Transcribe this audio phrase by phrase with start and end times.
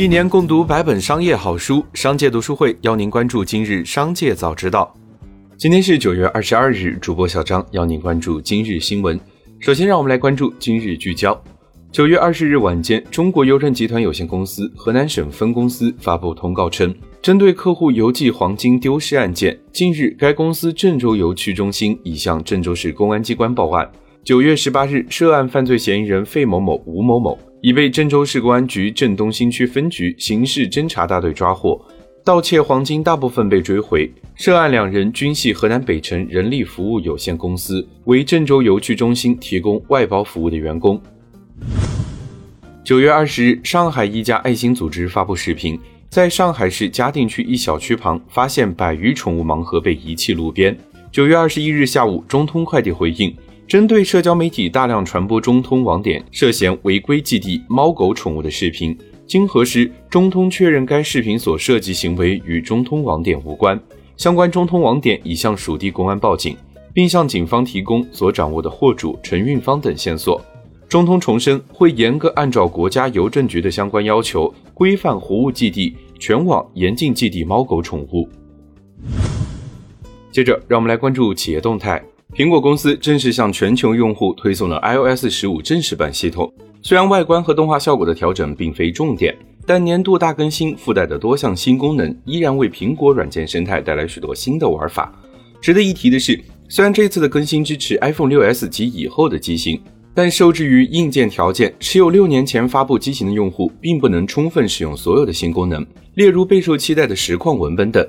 [0.00, 4.90] 一年共读百本商业好书，商界读书会邀您关注今日商界早知道。
[5.58, 9.20] 今天是九月二十二日，主播小张邀您关注今日新闻。
[9.58, 11.38] 首先，让我们来关注今日聚焦。
[11.92, 23.86] 九月二十日晚间，中国邮政集团有限公司河南省分公司发布通告称，针对客户邮寄黄金丢失案件，近日该公司郑州邮区中心已向郑州市公安机关报案。
[24.24, 31.78] 九月十八日，涉案犯罪嫌疑人费某某、吴某某已被郑州市公安局郑东新区分局刑事侦查大队抓获，
[32.24, 34.10] 盗窃黄金大部分被追回。
[34.34, 40.98] 涉案两人均系河南北辰人力服务有限公司，为郑州邮区中心提供外包服务的员工。
[42.82, 50.74] 九月二十日，上海一家爱心组织发布视频，在上海市嘉定区一小区旁发现百余宠物盲盒被遗弃路边。
[51.12, 53.36] 九月二十一日下午，中通快递回应，
[53.70, 58.98] 针对社交媒体大量传播中通网点涉嫌违规寄递猫狗宠物的视频，
[59.28, 63.80] 经核实，中通确认该视频所涉及行为与中通网点无关。
[64.16, 66.56] 相关中通网点已向属地公安报警，
[66.92, 70.42] 并向警方提供所掌握的货主、承运方等线索。
[70.88, 78.28] 中通重申会严格按照国家邮政局的相关要求，规范活物寄递，全网严禁寄递猫狗宠物。
[80.32, 82.02] 接着，让我们来关注企业动态。
[82.34, 86.52] 苹果公司正式向全球用户推送了 iOS 十五正式版系统。
[86.80, 89.36] 虽然外观和动画效果的调整并非重点。
[89.66, 95.12] 但年度大更新附带的多项新功能，依然为苹果软件生态带来许多新的玩法。
[95.60, 99.80] 值得一提的是，虽然这次的更新支持 iPhone 6s 及以后的机型，
[100.12, 108.04] 但受制于硬件条件，持有六年前发布机型的用户并不能充分使用所有的新功能，例如备受期待的实况文本等。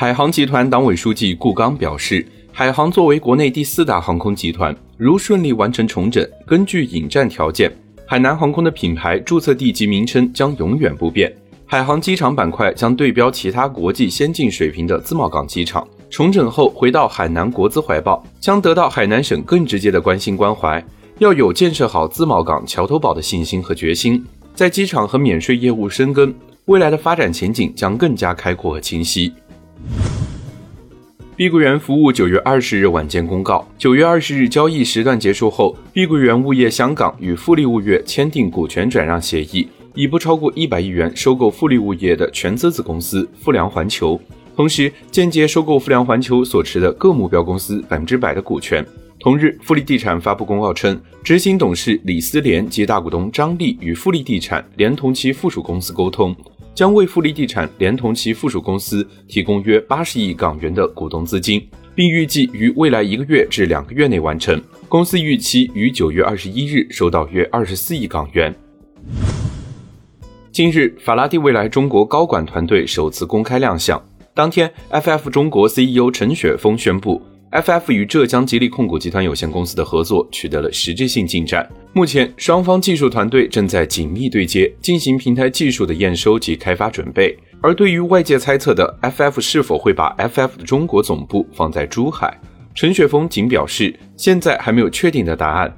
[0.00, 7.70] 海航集团党委书记顾刚表示，海航作为国内第四大航空集团，如顺利完成重整，根据引战条件。
[8.06, 11.30] 海南航空的品牌注册地及名称将永远不变。
[11.66, 15.86] 海航机场板块将对标其他国际先进水平的自贸港机场。
[16.08, 20.82] 重整后回到海南国资怀抱，将得到海南省更直接的关心关怀。
[21.18, 24.24] 要有建设好自贸港桥头堡的信心和决心，
[24.54, 26.34] 在机场和免税业务深耕，
[26.64, 29.30] 未来的发展前景将更加开阔和清晰。
[31.36, 44.20] 碧桂园服务九月二十日晚间公告，九月二十日交易时段结束后，碧桂园物业香港与富力物业签订股权转让协议，以不超过一百亿元收购富力物业的全资子公司富良环球，
[44.54, 48.86] 同时间接收购富良环球所持的各目标公司百分之百的股权。
[49.18, 56.36] 同日，富力地产发布公告称，执行董事李思廉及大股东张力与富力地产连同其附属公司沟通。
[56.74, 64.60] 将为富力地产连同其附属公司提供约八十亿港元的股东资金，并预计于未来一个月至两个月内完成。
[64.88, 68.54] 公司预期于九月二十一日收到约二十四亿港元。
[70.52, 74.02] 近日，法拉第未来中国高管团队首次公开亮相。
[74.34, 77.20] 当天，FF 中国 CEO 陈雪峰宣布。
[77.52, 81.68] FF 与浙江吉利控股集团有限公司的合作取得了实质性进展。
[81.92, 87.36] 目前，双方技术团队正在紧密对接，进行平台技术的验收及开发准备。
[87.60, 92.40] 而对于外界猜测的 FF 是否会把 FF 的中国总部放在珠海，
[92.76, 95.76] 陈雪峰仅表示，现在还没有确定的答案。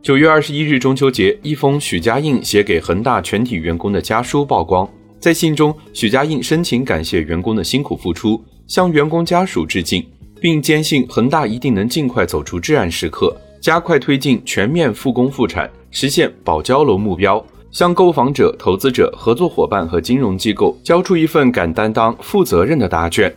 [0.00, 4.88] 九月二十一日中秋节，一封许家印写给恒大全体员工的家书曝光。
[5.18, 8.40] 在信中，许家印深情感谢员工的辛苦付出。
[8.68, 10.06] 向员工家属致敬，
[10.40, 17.42] 并坚信恒大一定能尽快走出至暗时刻，加快推进全面复工复产，实现保交楼目标。
[17.70, 23.34] 向购房者、投资者、合作伙伴和金融机构交出一份敢担当、负责任的答卷。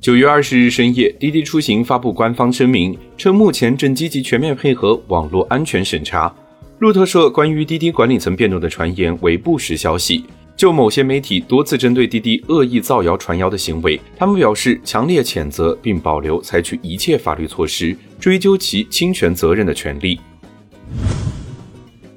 [0.00, 6.32] 九月二十日深夜，滴滴出行发布官方声明，称目前正积极全面配合网络安全审查。
[6.78, 10.24] 路透社关于滴滴管理层变动的传言为不实消息。
[10.60, 20.20] 就某些媒体多次针对滴滴恶意造谣传谣的行为，他们表示强烈谴责，并保留采取一切法律措施追究其侵权责任的权利。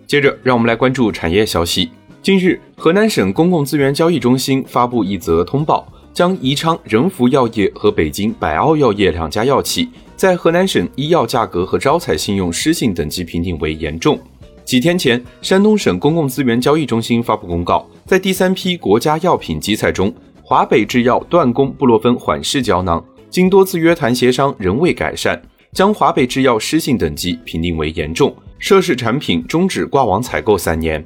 [0.06, 1.90] 接着，让我们来关注产业消息。
[2.22, 9.88] 近日，河南省公共资源交易中心发布一则通报，将宜昌仁孚药业和北京百奥药业两家药企
[10.18, 14.19] 在河南省医药价格和招采信用失信等级评定为严重。
[14.65, 25.39] 几天前，山东省公共资源交易中心发布公告，在第三批国家药品集采中，华北制药断供布洛芬缓释胶囊经多次约谈协商仍未改善，
[25.74, 31.06] 将华北制药失信等级评定为严重，涉事产品终止挂网采购三年。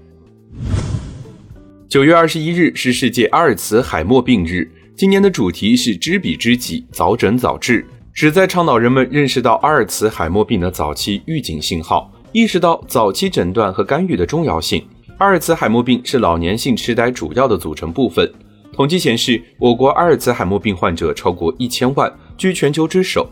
[1.89, 12.11] 九月二十一日是世界阿尔茨海默病日，今年的主题是知彼知己，早诊早治，旨在倡导人们认识到阿尔茨海默病的早期预警信号。
[12.37, 14.85] 意识到早期诊断和干预的重要性。
[15.17, 18.31] 阿尔茨海默病是老年性痴呆主要的组成部分。
[18.71, 23.27] 统计显示，我国阿尔茨海默病患者超过一千万，居全球之首，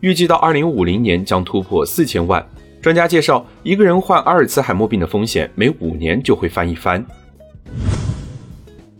[0.00, 2.46] 预计到二零五零年将突破四千万。
[2.82, 7.02] 专家介绍，一个人患阿尔茨海默病的风险每五年就会翻一番。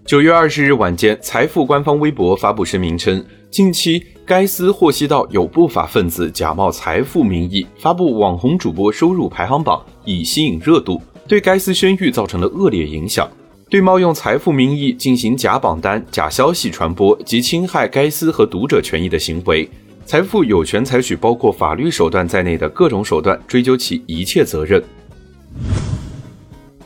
[0.07, 13.29] 九月二十日晚间，财富官方微博发布声明称，近期该司获悉到有不法分子假冒财富名义发布网红主播收入排行榜，以吸引热度，对该司声誉造成了恶劣影响。
[13.69, 19.69] 对冒用财富名义进行假榜单、假消息传播及侵害该司和读者权益的行为，
[20.07, 24.81] 财富有权采取包括法律手段在内的各种手段，追究其一切责任。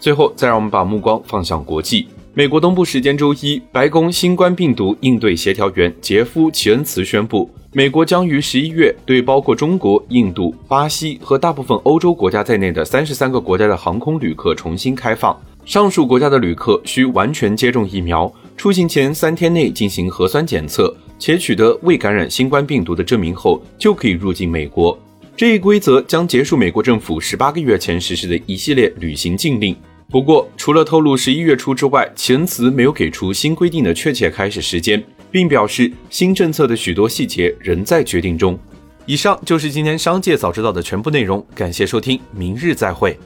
[0.01, 2.07] 最后，再让我们把目光放向国际。
[2.37, 15.41] 美国东部时间周一，白宫新冠病毒应对协调员杰夫·齐恩茨宣布，美国将于十一月对包括中国、印度、巴西和大部分欧洲国家在内的三十三个国家的航空旅客重新开放。
[15.65, 24.99] 上述国家的旅客需完全接种疫苗，出行前三天内进行核酸检测，且取得未感染新冠病毒的证明后，就可以入境美国。
[25.37, 29.77] 这一规则将结束美国政府十八个月前实施的一系列旅行禁令。
[30.11, 38.57] 不过，除了透露十一月初之外，前词没有给出新规定的确切开始时间，并表示新政策的许多细节仍在决定中。
[39.07, 43.19] 以上就是今天商界早知道的全部内容，感谢收听，明日再会。